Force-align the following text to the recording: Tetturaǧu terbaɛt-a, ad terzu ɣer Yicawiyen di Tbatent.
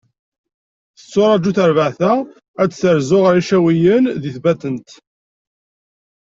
Tetturaǧu 0.97 1.51
terbaɛt-a, 1.57 2.13
ad 2.61 2.71
terzu 2.71 3.17
ɣer 3.23 3.33
Yicawiyen 3.37 4.05
di 4.21 4.29
Tbatent. 4.35 4.89